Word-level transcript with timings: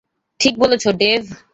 ঠিক 0.39 0.53
বলেছ, 0.59 0.83
ডেভ। 0.97 1.23